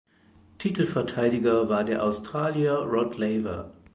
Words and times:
Titelverteidiger 0.57 1.69
war 1.69 1.83
der 1.83 2.03
Australier 2.03 2.77
Rod 2.85 3.19
Laver. 3.19 3.71